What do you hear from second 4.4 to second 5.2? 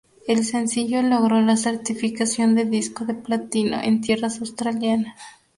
australianas.